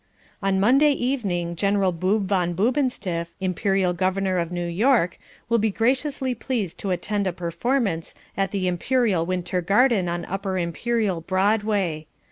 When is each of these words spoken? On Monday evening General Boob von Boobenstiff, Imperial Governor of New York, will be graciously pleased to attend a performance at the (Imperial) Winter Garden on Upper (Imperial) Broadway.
On 0.41 0.59
Monday 0.59 0.93
evening 0.93 1.55
General 1.55 1.91
Boob 1.91 2.27
von 2.27 2.55
Boobenstiff, 2.55 3.35
Imperial 3.39 3.93
Governor 3.93 4.39
of 4.39 4.51
New 4.51 4.65
York, 4.65 5.19
will 5.47 5.59
be 5.59 5.69
graciously 5.69 6.33
pleased 6.33 6.79
to 6.79 6.89
attend 6.89 7.27
a 7.27 7.31
performance 7.31 8.15
at 8.35 8.49
the 8.49 8.67
(Imperial) 8.67 9.27
Winter 9.27 9.61
Garden 9.61 10.09
on 10.09 10.25
Upper 10.25 10.57
(Imperial) 10.57 11.21
Broadway. 11.21 12.07